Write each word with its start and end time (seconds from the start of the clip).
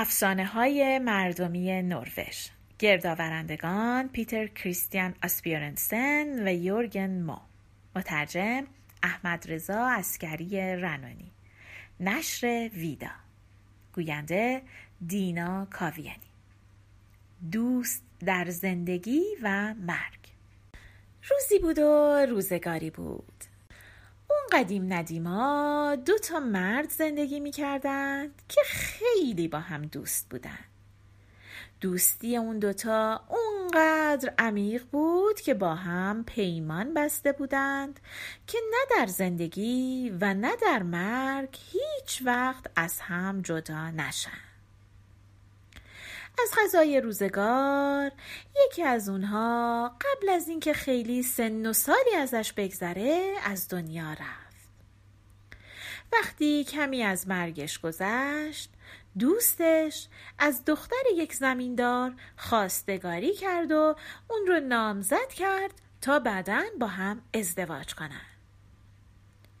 افسانه 0.00 0.46
های 0.46 0.98
مردمی 0.98 1.82
نروژ. 1.82 2.48
گردآورندگان 2.78 4.08
پیتر 4.08 4.46
کریستیان 4.46 5.14
آسپیرنسن 5.22 6.48
و 6.48 6.52
یورگن 6.52 7.22
مو. 7.22 7.36
مترجم 7.96 8.66
احمد 9.02 9.44
رضا 9.48 9.86
اسکری 9.86 10.60
رنانی. 10.76 11.30
نشر 12.00 12.70
ویدا. 12.74 13.10
گوینده 13.94 14.62
دینا 15.06 15.66
کاویانی. 15.70 16.30
دوست 17.52 18.02
در 18.20 18.50
زندگی 18.50 19.22
و 19.42 19.74
مرگ. 19.74 20.20
روزی 21.30 21.58
بود 21.58 21.78
و 21.78 22.26
روزگاری 22.30 22.90
بود. 22.90 23.44
اون 24.30 24.40
قدیم 24.52 24.92
ندیما 24.92 25.96
دو 26.06 26.18
تا 26.18 26.40
مرد 26.40 26.90
زندگی 26.90 27.40
می 27.40 27.50
کردند 27.50 28.42
که 28.48 28.60
خیلی 28.66 29.48
با 29.48 29.58
هم 29.58 29.82
دوست 29.82 30.28
بودن. 30.28 30.58
دوستی 31.80 32.36
اون 32.36 32.58
دوتا 32.58 33.24
اونقدر 33.28 34.34
عمیق 34.38 34.84
بود 34.92 35.40
که 35.40 35.54
با 35.54 35.74
هم 35.74 36.24
پیمان 36.24 36.94
بسته 36.94 37.32
بودند 37.32 38.00
که 38.46 38.58
نه 38.70 38.96
در 38.96 39.06
زندگی 39.06 40.10
و 40.20 40.34
نه 40.34 40.56
در 40.56 40.82
مرگ 40.82 41.56
هیچ 41.72 42.22
وقت 42.24 42.66
از 42.76 43.00
هم 43.00 43.42
جدا 43.42 43.90
نشن. 43.90 44.47
از 46.42 46.50
غذای 46.58 47.00
روزگار 47.00 48.12
یکی 48.66 48.82
از 48.82 49.08
اونها 49.08 49.88
قبل 49.88 50.28
از 50.28 50.48
اینکه 50.48 50.72
خیلی 50.72 51.22
سن 51.22 51.66
و 51.66 51.72
سالی 51.72 52.14
ازش 52.16 52.52
بگذره 52.52 53.34
از 53.44 53.68
دنیا 53.68 54.10
رفت 54.10 54.48
وقتی 56.12 56.64
کمی 56.64 57.02
از 57.02 57.28
مرگش 57.28 57.78
گذشت 57.78 58.70
دوستش 59.18 60.08
از 60.38 60.64
دختر 60.64 61.02
یک 61.16 61.34
زمیندار 61.34 62.14
خواستگاری 62.36 63.34
کرد 63.34 63.72
و 63.72 63.94
اون 64.28 64.46
رو 64.46 64.60
نامزد 64.60 65.28
کرد 65.28 65.70
تا 66.00 66.18
بعدا 66.18 66.62
با 66.80 66.86
هم 66.86 67.22
ازدواج 67.34 67.94
کنند. 67.94 68.37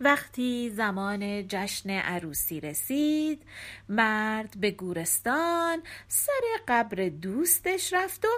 وقتی 0.00 0.70
زمان 0.70 1.48
جشن 1.48 1.90
عروسی 1.90 2.60
رسید 2.60 3.42
مرد 3.88 4.60
به 4.60 4.70
گورستان 4.70 5.82
سر 6.08 6.42
قبر 6.68 7.08
دوستش 7.08 7.92
رفت 7.92 8.24
و 8.24 8.28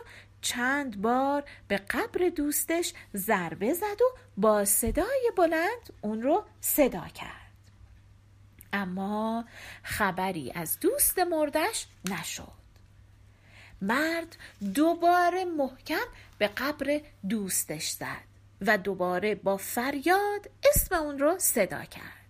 چند 0.40 1.02
بار 1.02 1.44
به 1.68 1.76
قبر 1.76 2.28
دوستش 2.28 2.92
ضربه 3.16 3.74
زد 3.74 4.02
و 4.02 4.18
با 4.36 4.64
صدای 4.64 5.32
بلند 5.36 5.92
اون 6.00 6.22
رو 6.22 6.44
صدا 6.60 7.08
کرد. 7.08 7.50
اما 8.72 9.44
خبری 9.82 10.52
از 10.54 10.80
دوست 10.80 11.18
مردش 11.18 11.86
نشد. 12.04 12.60
مرد 13.82 14.36
دوباره 14.74 15.44
محکم 15.44 16.06
به 16.38 16.48
قبر 16.48 17.00
دوستش 17.28 17.90
زد. 17.90 18.29
و 18.60 18.78
دوباره 18.78 19.34
با 19.34 19.56
فریاد 19.56 20.50
اسم 20.64 20.94
اون 20.94 21.18
رو 21.18 21.38
صدا 21.38 21.84
کرد. 21.84 22.20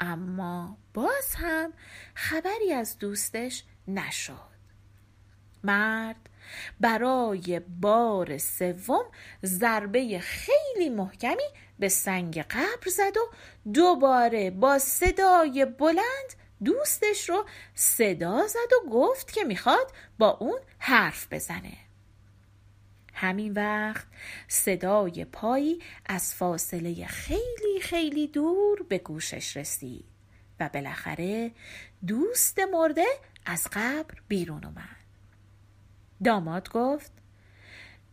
اما 0.00 0.78
باز 0.94 1.34
هم 1.34 1.72
خبری 2.14 2.72
از 2.72 2.98
دوستش 2.98 3.64
نشد. 3.88 4.50
مرد 5.64 6.28
برای 6.80 7.60
بار 7.60 8.38
سوم 8.38 9.04
ضربه 9.44 10.18
خیلی 10.18 10.88
محکمی 10.88 11.48
به 11.78 11.88
سنگ 11.88 12.38
قبر 12.38 12.88
زد 12.90 13.16
و 13.16 13.30
دوباره 13.72 14.50
با 14.50 14.78
صدای 14.78 15.64
بلند 15.64 16.34
دوستش 16.64 17.28
رو 17.28 17.46
صدا 17.74 18.46
زد 18.46 18.72
و 18.72 18.90
گفت 18.90 19.32
که 19.32 19.44
می‌خواد 19.44 19.92
با 20.18 20.30
اون 20.30 20.60
حرف 20.78 21.26
بزنه. 21.30 21.89
همین 23.20 23.52
وقت 23.52 24.06
صدای 24.48 25.24
پایی 25.24 25.82
از 26.06 26.34
فاصله 26.34 27.06
خیلی 27.06 27.80
خیلی 27.82 28.26
دور 28.26 28.82
به 28.82 28.98
گوشش 28.98 29.56
رسید 29.56 30.04
و 30.60 30.68
بالاخره 30.68 31.52
دوست 32.06 32.58
مرده 32.58 33.06
از 33.46 33.66
قبر 33.72 34.14
بیرون 34.28 34.64
اومد. 34.64 34.96
داماد 36.24 36.70
گفت 36.70 37.12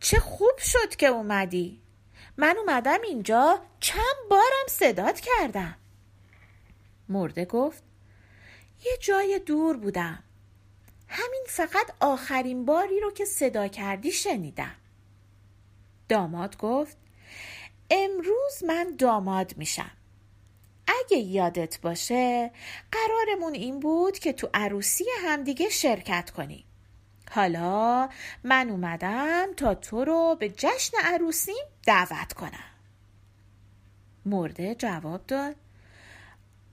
چه 0.00 0.18
خوب 0.18 0.58
شد 0.58 0.96
که 0.96 1.06
اومدی. 1.06 1.80
من 2.36 2.56
اومدم 2.58 2.98
اینجا 3.04 3.62
چند 3.80 4.28
بارم 4.30 4.66
صدات 4.68 5.20
کردم. 5.20 5.76
مرده 7.08 7.44
گفت 7.44 7.82
یه 8.84 8.92
جای 9.00 9.40
دور 9.46 9.76
بودم. 9.76 10.22
همین 11.08 11.44
فقط 11.48 11.90
آخرین 12.00 12.64
باری 12.64 13.00
رو 13.00 13.10
که 13.10 13.24
صدا 13.24 13.68
کردی 13.68 14.12
شنیدم. 14.12 14.74
داماد 16.08 16.56
گفت 16.56 16.96
امروز 17.90 18.64
من 18.66 18.94
داماد 18.98 19.56
میشم. 19.56 19.90
اگه 20.86 21.16
یادت 21.16 21.80
باشه 21.80 22.50
قرارمون 22.92 23.54
این 23.54 23.80
بود 23.80 24.18
که 24.18 24.32
تو 24.32 24.48
عروسی 24.54 25.04
همدیگه 25.24 25.68
شرکت 25.68 26.30
کنیم 26.30 26.64
حالا 27.30 28.08
من 28.44 28.70
اومدم 28.70 29.46
تا 29.56 29.74
تو 29.74 30.04
رو 30.04 30.36
به 30.40 30.48
جشن 30.48 30.96
عروسیم 31.04 31.64
دعوت 31.86 32.32
کنم. 32.32 32.70
مرده 34.26 34.74
جواب 34.74 35.26
داد 35.26 35.56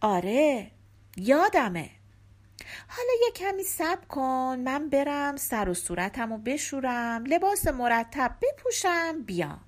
آره 0.02 0.72
یادمه. 1.18 1.90
حالا 2.88 3.10
یه 3.26 3.32
کمی 3.36 3.64
سب 3.64 4.08
کن. 4.08 4.60
من 4.64 4.90
برم 4.90 5.36
سر 5.36 5.70
و 5.70 5.74
صورتم 5.74 6.32
و 6.32 6.38
بشورم. 6.38 7.24
لباس 7.26 7.68
مرتب 7.68 8.36
بپوشم. 8.42 9.22
بیام. 9.26 9.62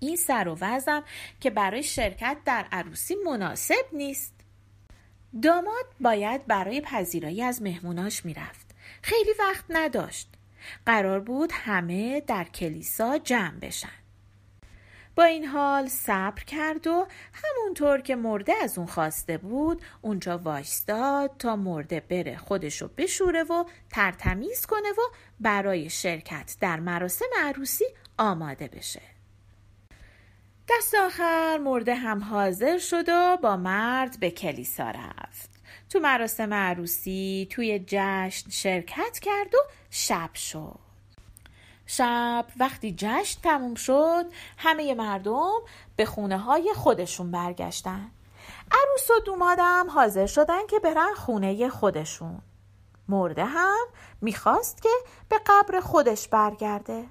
این 0.00 0.16
سر 0.16 0.48
و 0.48 0.58
وزم 0.60 1.04
که 1.40 1.50
برای 1.50 1.82
شرکت 1.82 2.36
در 2.44 2.66
عروسی 2.72 3.14
مناسب 3.14 3.84
نیست. 3.92 4.34
داماد 5.42 5.86
باید 6.00 6.46
برای 6.46 6.80
پذیرایی 6.80 7.42
از 7.42 7.62
مهموناش 7.62 8.24
می‌رفت. 8.24 8.66
خیلی 9.02 9.30
وقت 9.38 9.64
نداشت. 9.68 10.28
قرار 10.86 11.20
بود 11.20 11.50
همه 11.54 12.20
در 12.20 12.44
کلیسا 12.44 13.18
جمع 13.18 13.58
بشن. 13.58 13.88
با 15.18 15.24
این 15.24 15.44
حال 15.44 15.88
صبر 15.88 16.44
کرد 16.44 16.86
و 16.86 17.06
همونطور 17.32 18.00
که 18.00 18.16
مرده 18.16 18.52
از 18.62 18.78
اون 18.78 18.86
خواسته 18.86 19.38
بود 19.38 19.82
اونجا 20.02 20.38
وایستاد 20.38 21.30
تا 21.38 21.56
مرده 21.56 22.00
بره 22.00 22.36
خودشو 22.36 22.88
بشوره 22.96 23.42
و 23.42 23.64
ترتمیز 23.90 24.66
کنه 24.66 24.90
و 24.90 25.02
برای 25.40 25.90
شرکت 25.90 26.56
در 26.60 26.80
مراسم 26.80 27.26
عروسی 27.38 27.84
آماده 28.18 28.68
بشه. 28.68 29.02
دست 30.68 30.94
آخر 30.94 31.58
مرده 31.58 31.94
هم 31.94 32.24
حاضر 32.24 32.78
شد 32.78 33.08
و 33.08 33.38
با 33.42 33.56
مرد 33.56 34.20
به 34.20 34.30
کلیسا 34.30 34.90
رفت. 34.90 35.50
تو 35.90 35.98
مراسم 36.00 36.54
عروسی 36.54 37.48
توی 37.50 37.84
جشن 37.86 38.50
شرکت 38.50 39.18
کرد 39.18 39.54
و 39.54 39.58
شب 39.90 40.34
شد. 40.34 40.87
شب 41.90 42.44
وقتی 42.60 42.94
جشن 42.98 43.40
تموم 43.42 43.74
شد 43.74 44.26
همه 44.58 44.94
مردم 44.94 45.60
به 45.96 46.04
خونه 46.04 46.38
های 46.38 46.72
خودشون 46.74 47.30
برگشتن. 47.30 48.10
عروس 48.70 49.10
و 49.10 49.20
دومادم 49.26 49.86
حاضر 49.90 50.26
شدن 50.26 50.66
که 50.66 50.78
برن 50.78 51.14
خونه 51.16 51.68
خودشون. 51.68 52.38
مرده 53.08 53.44
هم 53.44 53.86
می‌خواست 54.20 54.82
که 54.82 54.88
به 55.28 55.40
قبر 55.46 55.80
خودش 55.80 56.28
برگرده. 56.28 57.04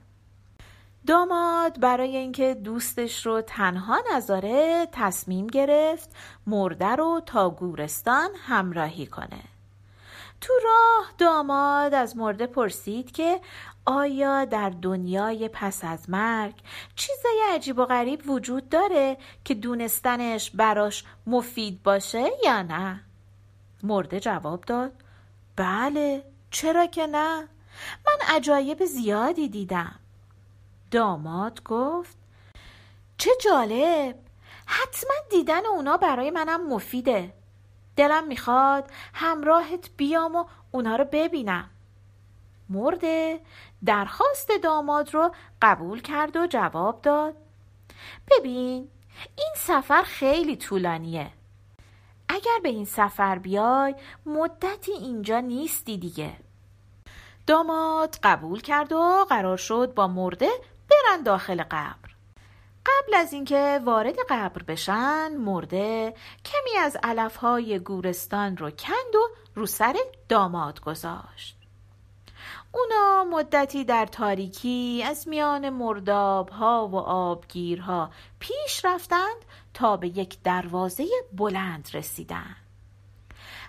داماد 1.07 1.79
برای 1.79 2.17
اینکه 2.17 2.53
دوستش 2.53 3.25
رو 3.25 3.41
تنها 3.41 4.03
نذاره 4.13 4.87
تصمیم 4.91 5.47
گرفت 5.47 6.15
مرده 6.47 6.95
رو 6.95 7.21
تا 7.25 7.49
گورستان 7.49 8.29
همراهی 8.35 9.05
کنه. 9.05 9.56
تو 10.41 10.53
راه 10.63 11.11
داماد 11.17 11.93
از 11.93 12.17
مرده 12.17 12.47
پرسید 12.47 13.11
که 13.11 13.41
آیا 13.85 14.45
در 14.45 14.69
دنیای 14.69 15.49
پس 15.53 15.83
از 15.83 16.09
مرگ 16.09 16.53
چیزای 16.95 17.41
عجیب 17.53 17.79
و 17.79 17.85
غریب 17.85 18.29
وجود 18.29 18.69
داره 18.69 19.17
که 19.45 19.53
دونستنش 19.53 20.51
براش 20.51 21.03
مفید 21.27 21.83
باشه 21.83 22.31
یا 22.43 22.61
نه؟ 22.61 23.03
مرده 23.83 24.19
جواب 24.19 24.61
داد 24.61 24.91
بله 25.55 26.23
چرا 26.51 26.85
که 26.85 27.07
نه؟ 27.07 27.47
من 28.07 28.35
عجایب 28.35 28.85
زیادی 28.85 29.49
دیدم 29.49 29.95
داماد 30.91 31.63
گفت 31.63 32.17
چه 33.17 33.31
جالب 33.41 34.15
حتما 34.65 35.13
دیدن 35.29 35.65
اونا 35.65 35.97
برای 35.97 36.31
منم 36.31 36.67
مفیده 36.67 37.33
دلم 37.97 38.27
می‌خواد 38.27 38.91
همراهت 39.13 39.89
بیام 39.97 40.35
و 40.35 40.45
اونا 40.71 40.95
رو 40.95 41.05
ببینم. 41.11 41.69
مرده 42.69 43.39
درخواست 43.85 44.51
داماد 44.63 45.13
رو 45.13 45.31
قبول 45.61 46.01
کرد 46.01 46.35
و 46.37 46.47
جواب 46.47 47.01
داد. 47.01 47.35
ببین 48.31 48.89
این 49.35 49.53
سفر 49.57 50.01
خیلی 50.01 50.55
طولانیه. 50.55 51.31
اگر 52.29 52.59
به 52.63 52.69
این 52.69 52.85
سفر 52.85 53.37
بیای 53.37 53.95
مدتی 54.25 54.91
اینجا 54.91 55.39
نیستی 55.39 55.97
دیگه. 55.97 56.33
داماد 57.47 58.17
قبول 58.23 58.61
کرد 58.61 58.93
و 58.93 59.25
قرار 59.29 59.57
شد 59.57 59.93
با 59.93 60.07
مرده 60.07 60.49
برن 60.89 61.23
داخل 61.23 61.63
قبر. 61.63 62.06
قبل 62.87 63.13
از 63.13 63.33
اینکه 63.33 63.81
وارد 63.85 64.15
قبر 64.29 64.63
بشن 64.63 65.31
مرده 65.37 66.13
کمی 66.45 66.77
از 66.77 66.97
علفهای 67.03 67.79
گورستان 67.79 68.57
رو 68.57 68.69
کند 68.69 69.15
و 69.15 69.29
رو 69.55 69.65
سر 69.65 69.95
داماد 70.29 70.81
گذاشت. 70.81 71.57
اونا 72.71 73.23
مدتی 73.23 73.83
در 73.83 74.05
تاریکی 74.05 75.03
از 75.05 75.27
میان 75.27 75.69
مرداب 75.69 76.49
ها 76.49 76.87
و 76.87 76.95
آبگیرها 76.95 78.09
پیش 78.39 78.85
رفتند 78.85 79.45
تا 79.73 79.97
به 79.97 80.07
یک 80.07 80.37
دروازه 80.43 81.05
بلند 81.33 81.89
رسیدند 81.93 82.55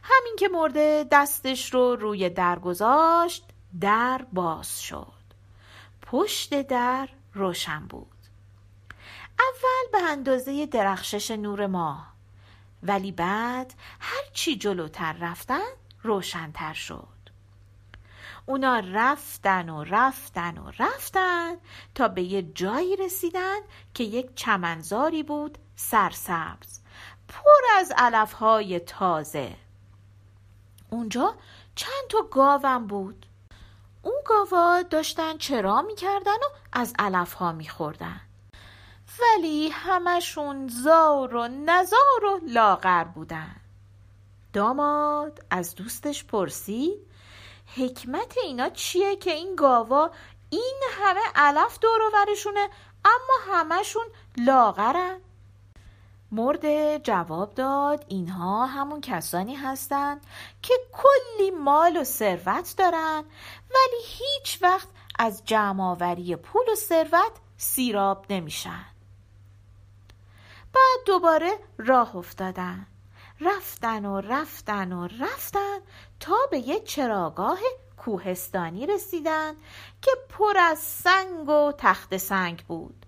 همین 0.03 0.37
که 0.39 0.49
مرده 0.49 1.07
دستش 1.11 1.75
رو 1.75 1.97
روی 1.97 2.31
در 2.31 2.59
گذاشت 2.59 3.45
در 3.81 4.27
باز 4.33 4.83
شد. 4.83 5.13
پشت 6.03 6.63
در 6.63 7.09
روشن 7.35 7.87
بود. 7.87 8.18
به 9.93 10.03
اندازه 10.03 10.67
درخشش 10.67 11.31
نور 11.31 11.67
ماه 11.67 12.13
ولی 12.83 13.13
بعد 13.13 13.75
هرچی 14.01 14.57
جلوتر 14.57 15.13
رفتن 15.13 15.69
روشنتر 16.03 16.73
شد. 16.73 17.09
اونا 18.47 18.83
رفتن 18.93 19.69
و 19.69 19.85
رفتن 19.85 20.59
و 20.59 20.73
رفتن 20.79 21.57
تا 21.95 22.09
به 22.09 22.23
یه 22.23 22.43
جایی 22.43 22.97
رسیدن 22.97 23.59
که 23.95 24.05
یک 24.05 24.35
چمنزاری 24.35 25.23
بود 25.23 25.59
سرسبز 25.77 26.81
پر 27.29 27.79
از 27.79 27.93
علفهای 27.97 28.81
تازه. 28.81 29.57
اونجا 30.91 31.35
چند 31.75 32.09
تا 32.09 32.23
گاوم 32.23 32.87
بود. 32.87 33.27
اون 34.03 34.23
گاوا 34.27 34.83
داشتن 34.83 35.39
چرا 35.39 35.83
می‌کردن 35.83 36.33
و 36.33 36.57
از 36.73 36.95
علفها 36.99 37.53
میخوردن. 37.53 38.21
ولی 39.21 39.69
همشون 39.69 40.69
زار 40.69 41.35
و 41.35 41.49
نزار 41.49 42.25
و 42.25 42.41
لاغر 42.47 43.05
بودن. 43.05 43.57
داماد 44.53 45.45
از 45.51 45.75
دوستش 45.75 46.25
پرسید 46.25 46.99
حکمت 47.77 48.35
اینا 48.43 48.69
چیه 48.69 49.17
که 49.17 49.31
این 49.33 49.57
گاوا 49.57 50.11
این 50.51 50.81
همه 50.91 51.21
علف 51.35 51.79
دور 51.79 52.01
ورشونه 52.15 52.69
اما 53.05 53.55
همشون 53.55 54.05
لاغرن؟ 54.37 55.21
مرد 56.33 56.97
جواب 57.05 57.55
داد 57.55 58.05
اینها 58.09 58.67
همون 58.67 59.01
کسانی 59.01 59.55
هستند 59.55 60.27
که 60.63 60.75
کلی 60.93 61.51
مال 61.51 61.97
و 61.97 62.05
ثروت 62.05 62.75
دارن 62.77 63.25
ولی 63.71 64.03
هیچ 64.05 64.63
وقت 64.63 64.89
از 65.19 65.43
جمعآوری 65.45 66.37
پول 66.37 66.73
و 66.73 66.75
ثروت 66.75 67.33
سیراب 67.57 68.27
نمیشن. 68.31 68.85
بعد 70.73 71.07
دوباره 71.07 71.59
راه 71.79 72.17
افتادن. 72.17 72.87
رفتن 73.41 74.05
و 74.05 74.21
رفتن 74.21 74.93
و 74.93 75.07
رفتن 75.21 75.79
تا 76.21 76.37
به 76.51 76.59
یه 76.59 76.81
چراگاه 76.81 77.59
کوهستانی 77.97 78.87
رسیدن 78.87 79.55
که 80.03 80.11
پر 80.29 80.59
از 80.59 80.79
سنگ 80.79 81.49
و 81.49 81.73
تخت 81.79 82.17
سنگ 82.17 82.65
بود. 82.67 83.07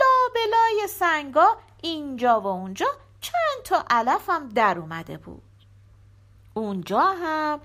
لابلای 0.00 0.88
سنگا 0.88 1.56
اینجا 1.82 2.40
و 2.40 2.46
اونجا 2.46 2.86
چند 3.20 3.62
تا 3.64 3.84
علف 3.90 4.30
هم 4.30 4.48
در 4.48 4.78
اومده 4.78 5.16
بود. 5.16 5.42
اونجا 6.54 7.00
هم 7.00 7.60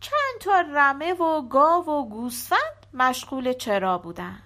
چند 0.00 0.40
تا 0.40 0.60
رمه 0.60 1.12
و 1.12 1.42
گاو 1.42 1.90
و 1.90 2.08
گوسفند 2.08 2.86
مشغول 2.94 3.52
چرا 3.52 3.98
بودن. 3.98 4.42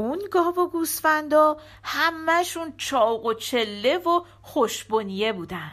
اون 0.00 0.22
گاو 0.30 0.54
و 0.58 0.66
گوسفندا 0.68 1.56
همهشون 1.82 2.74
چاق 2.76 3.24
و 3.24 3.34
چله 3.34 3.98
و 3.98 4.24
خوشبنیه 4.42 5.32
بودن 5.32 5.72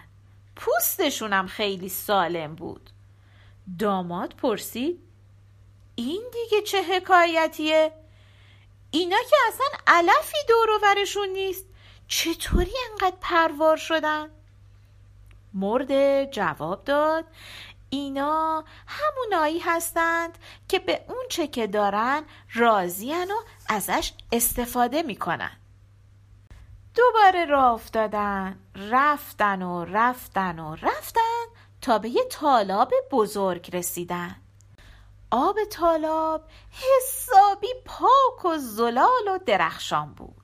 پوستشونم 0.56 1.48
خیلی 1.48 1.90
سالم 1.90 2.56
بود 2.56 2.90
داماد 3.80 4.34
پرسید 4.34 5.00
این 5.96 6.24
دیگه 6.34 6.62
چه 6.62 6.84
حکایتیه؟ 6.84 7.92
اینا 8.92 9.18
که 9.30 9.36
اصلا 9.48 9.66
علفی 9.88 10.38
دور 10.48 10.70
ورشون 10.84 11.30
نیست 11.30 11.66
چطوری 12.08 12.74
انقدر 12.92 13.18
پروار 13.22 13.78
شدن؟ 13.78 14.30
مرده 15.54 16.30
جواب 16.32 16.84
داد 16.84 17.26
اینا 17.90 18.64
همونایی 18.88 19.60
هستند 19.60 20.38
که 20.68 20.80
به 20.80 21.06
اون 21.10 21.26
چه 21.30 21.48
که 21.48 21.68
دارن 21.68 22.24
راضیان 22.54 23.32
و 23.32 23.36
ازش 23.70 24.14
استفاده 24.32 25.02
می‌کنن. 25.02 25.52
دوباره 26.96 27.46
راه 27.46 27.74
افتادن 27.74 28.60
رفتن 28.76 29.62
و 29.62 29.86
رفتن 29.86 30.60
و 30.60 30.76
رفتن 30.76 31.46
تا 31.82 32.00
به 32.00 32.10
یه 32.10 32.24
تالاب 32.32 32.94
بزرگ 33.12 33.76
رسیدن. 33.76 34.36
آب 35.32 35.56
تالاب 35.72 36.42
حسابی 36.72 37.74
پاک 37.86 38.46
و 38.46 38.58
زلال 38.58 39.28
و 39.28 39.38
درخشان 39.46 40.14
بود. 40.14 40.37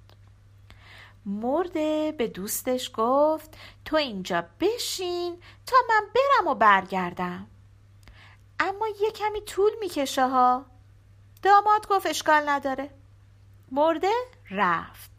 مرده 1.26 2.12
به 2.12 2.28
دوستش 2.28 2.92
گفت 2.94 3.58
تو 3.86 3.96
اینجا 3.96 4.44
بشین 4.60 5.42
تا 5.66 5.76
من 5.90 6.02
برم 6.16 6.48
و 6.52 6.56
برگردم. 6.56 7.48
اما 8.60 8.88
یه 9.02 9.12
کمی 9.12 9.42
طول 9.42 9.72
می‌کشه 9.80 10.28
ها. 10.28 10.66
داماد 11.42 11.88
گفت 11.88 12.06
اشکال 12.08 12.50
نداره. 12.50 12.90
مرده 13.72 14.12
رفت. 14.52 15.12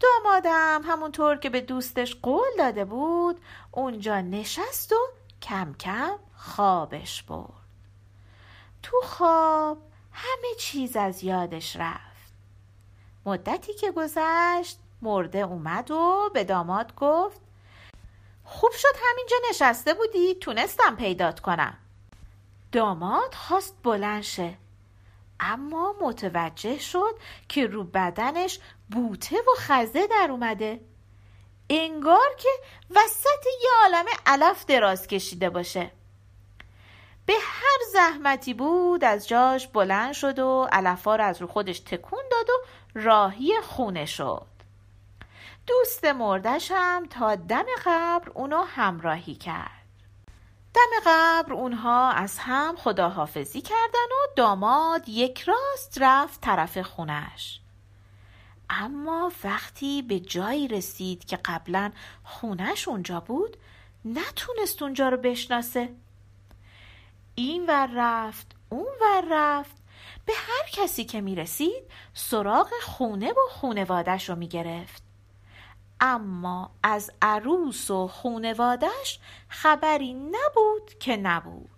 دامادم 0.00 0.82
همونطور 0.84 1.36
که 1.36 1.50
به 1.50 1.60
دوستش 1.60 2.16
قول 2.22 2.48
داده 2.58 2.84
بود 2.84 3.40
اونجا 3.72 4.20
نشست 4.20 4.92
و 4.92 4.96
کم 5.42 5.74
کم 5.74 6.18
خوابش 6.36 7.22
برد. 7.22 7.50
تو 8.82 9.00
خواب 9.04 9.78
همه 10.12 10.54
چیز 10.58 10.96
از 10.96 11.24
یادش 11.24 11.76
رفت. 11.76 12.32
مدتی 13.26 13.74
که 13.74 13.92
گذشت 13.92 14.78
مرده 15.02 15.38
اومد 15.38 15.90
و 15.90 16.30
به 16.34 16.44
داماد 16.44 16.94
گفت 16.94 17.40
خوب 18.44 18.72
شد 18.72 18.94
همینجا 19.10 19.36
نشسته 19.50 19.94
بودی 19.94 20.34
تونستم 20.34 20.96
پیدات 20.96 21.40
کنم. 21.40 21.78
داماد 22.72 23.34
خواست 23.34 23.76
بلند 23.82 24.22
شه 24.22 24.58
اما 25.40 25.94
متوجه 26.00 26.78
شد 26.78 27.18
که 27.48 27.66
رو 27.66 27.84
بدنش 27.84 28.60
بوته 28.90 29.36
و 29.36 29.50
خزه 29.58 30.06
در 30.06 30.28
اومده. 30.30 30.80
انگار 31.70 32.36
که 32.38 32.48
وسط 32.90 33.46
یه 33.62 33.70
عالم 33.82 34.04
علف 34.26 34.66
دراز 34.66 35.06
کشیده 35.06 35.50
باشه. 35.50 35.90
به 37.26 37.34
هر 37.40 37.78
زحمتی 37.92 38.54
بود 38.54 39.04
از 39.04 39.28
جاش 39.28 39.68
بلند 39.68 40.12
شد 40.12 40.38
و 40.38 40.68
علفا 40.72 41.16
رو 41.16 41.24
از 41.24 41.40
رو 41.40 41.46
خودش 41.46 41.80
تکون 41.80 42.22
داد 42.30 42.50
و 42.50 42.62
راهی 42.94 43.60
خونه 43.60 44.06
شد. 44.06 44.49
دوست 45.70 46.04
مردش 46.04 46.72
هم 46.74 47.06
تا 47.06 47.34
دم 47.34 47.64
قبر 47.86 48.30
اونو 48.34 48.62
همراهی 48.62 49.34
کرد. 49.34 49.86
دم 50.74 50.90
قبر 51.06 51.52
اونها 51.52 52.10
از 52.10 52.38
هم 52.38 52.76
خداحافظی 52.76 53.60
کردن 53.60 54.08
و 54.12 54.34
داماد 54.36 55.08
یک 55.08 55.40
راست 55.40 55.98
رفت 56.00 56.40
طرف 56.40 56.78
خونش. 56.78 57.60
اما 58.70 59.32
وقتی 59.44 60.02
به 60.02 60.20
جایی 60.20 60.68
رسید 60.68 61.24
که 61.24 61.38
قبلا 61.44 61.92
خونش 62.24 62.88
اونجا 62.88 63.20
بود 63.20 63.56
نتونست 64.04 64.82
اونجا 64.82 65.08
رو 65.08 65.16
بشناسه. 65.16 65.94
این 67.34 67.66
ور 67.66 67.90
رفت 67.94 68.46
اون 68.68 68.94
ور 69.00 69.24
رفت. 69.30 69.76
به 70.26 70.32
هر 70.36 70.70
کسی 70.72 71.04
که 71.04 71.20
می 71.20 71.34
رسید 71.34 71.82
سراغ 72.14 72.70
خونه 72.82 73.32
و 73.32 73.40
خونوادش 73.50 74.28
رو 74.28 74.36
می 74.36 74.48
گرفت 74.48 75.09
اما 76.00 76.70
از 76.82 77.10
عروس 77.22 77.90
و 77.90 78.08
خونوادش 78.08 79.18
خبری 79.48 80.14
نبود 80.14 80.98
که 81.00 81.16
نبود. 81.16 81.70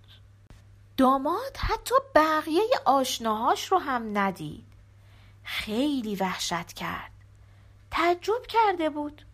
داماد 0.96 1.56
حتی 1.56 1.94
بقیه 2.14 2.80
آشناهاش 2.84 3.72
رو 3.72 3.78
هم 3.78 4.18
ندید. 4.18 4.66
خیلی 5.44 6.16
وحشت 6.16 6.72
کرد. 6.72 7.10
تعجب 7.90 8.46
کرده 8.48 8.90
بود. 8.90 9.26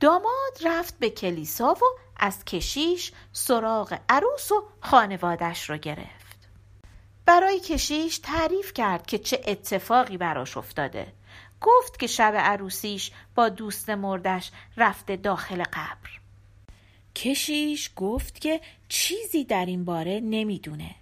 داماد 0.00 0.58
رفت 0.64 0.98
به 0.98 1.10
کلیسا 1.10 1.72
و 1.72 1.84
از 2.16 2.44
کشیش 2.44 3.12
سراغ 3.32 3.98
عروس 4.08 4.52
و 4.52 4.64
خانوادش 4.80 5.70
رو 5.70 5.76
گرفت. 5.76 6.48
برای 7.26 7.60
کشیش 7.60 8.18
تعریف 8.18 8.72
کرد 8.72 9.06
که 9.06 9.18
چه 9.18 9.42
اتفاقی 9.46 10.16
براش 10.16 10.56
افتاده. 10.56 11.12
گفت 11.60 11.98
که 11.98 12.06
شب 12.06 12.34
عروسیش 12.36 13.10
با 13.34 13.48
دوست 13.48 13.90
مردش 13.90 14.50
رفته 14.76 15.16
داخل 15.16 15.62
قبر. 15.62 16.10
کشیش 17.14 17.90
گفت 17.96 18.40
که 18.40 18.60
چیزی 18.88 19.44
در 19.44 19.66
این 19.66 19.84
باره 19.84 20.20
نمی‌دونه. 20.20 20.94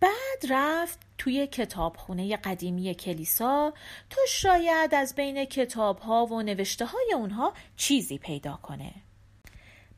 بعد 0.00 0.46
رفت 0.50 0.98
توی 1.18 1.46
کتابخونه 1.46 2.36
قدیمی 2.36 2.94
کلیسا 2.94 3.72
تا 4.10 4.20
شاید 4.28 4.94
از 4.94 5.14
بین 5.14 5.44
کتابها 5.44 6.26
و 6.26 6.42
نوشته 6.42 6.86
های 6.86 7.12
اونها 7.14 7.52
چیزی 7.76 8.18
پیدا 8.18 8.58
کنه. 8.62 8.92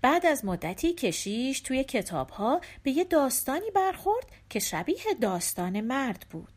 بعد 0.03 0.27
از 0.27 0.45
مدتی 0.45 0.93
کشیش 0.93 1.61
توی 1.61 1.85
کتابها 1.85 2.61
به 2.83 2.91
یه 2.91 3.05
داستانی 3.05 3.71
برخورد 3.71 4.27
که 4.51 4.59
شبیه 4.59 5.15
داستان 5.21 5.81
مرد 5.81 6.27
بود. 6.31 6.54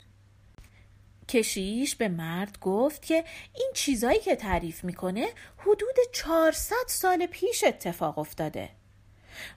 کشیش 1.27 1.96
به 1.96 2.07
مرد 2.07 2.60
گفت 2.60 3.05
که 3.05 3.24
این 3.53 3.72
چیزایی 3.74 4.19
که 4.19 4.36
تعریف 4.36 4.84
می‌کنه 4.84 5.27
حدود 5.57 5.96
400 6.13 6.75
سال 6.88 7.25
پیش 7.25 7.63
اتفاق 7.63 8.19
افتاده. 8.19 8.69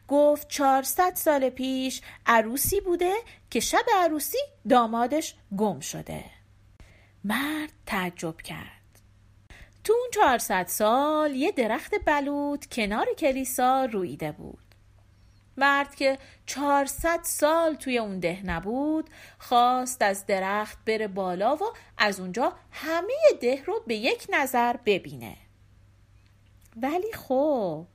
گفت 0.09 0.49
400 0.49 1.15
سال 1.15 1.51
پیش 1.51 2.01
عروسی 2.27 2.81
بوده 2.81 3.13
که 3.51 3.61
شب 3.61 3.85
عروسی 3.97 4.39
دامادش 4.69 5.35
گم 5.57 5.81
شده. 5.81 6.25
مرد 7.25 7.73
تعجب 7.87 8.37
کرد. 8.37 8.81
تو 9.85 9.93
اون 9.93 10.11
400 10.15 10.67
سال 10.67 11.35
یه 11.35 11.53
درخت 11.53 11.95
بلود 12.07 12.67
کنار 12.67 13.07
کلیسا 13.19 13.85
رویده 13.85 14.33
بود. 14.33 14.70
مرد 15.61 15.95
که 15.95 16.19
400 16.47 17.21
سال 17.23 17.75
توی 17.75 17.99
اون 17.99 18.21
ده 18.21 18.41
نبود 18.45 19.11
خواست 19.39 20.03
از 20.03 20.27
درخت 20.27 20.79
بره 20.87 21.09
بالا 21.09 21.57
و 21.57 21.61
از 21.99 22.21
اونجا 22.21 22.53
همه 22.71 23.15
ده 23.41 23.63
رو 23.65 23.83
به 23.87 23.95
یک 23.95 24.27
نظر 24.31 24.77
ببینه. 24.77 25.37
ولی 26.77 27.13
خب 27.13 27.87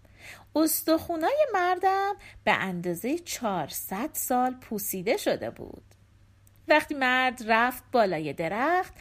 استخونای 0.56 1.48
مردم 1.54 2.16
به 2.44 2.52
اندازه 2.52 3.20
400 3.20 4.10
سال 4.14 4.54
پوسیده 4.54 5.18
شده 5.18 5.50
بود. 5.50 5.84
وقتی 6.68 6.94
مرد 6.94 7.44
رفت 7.48 7.84
بالای 7.92 8.34
درخت 8.34 8.94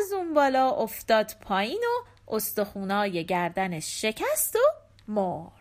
از 0.00 0.12
اون 0.12 0.34
بالا 0.34 0.70
افتاد 0.70 1.32
پایین 1.40 1.84
و 1.84 2.34
استخونای 2.34 3.24
گردنش 3.24 4.02
شکست 4.02 4.56
و 4.56 4.58
مرد. 5.08 5.55